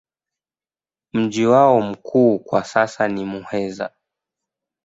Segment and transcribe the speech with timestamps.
[1.13, 3.89] Mji wao mkuu kwa sasa ni Muheza.